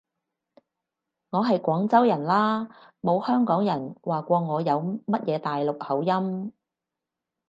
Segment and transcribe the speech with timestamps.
[1.29, 2.67] 我係廣州人啦，
[3.01, 6.51] 冇香港人話過我有乜嘢大陸口音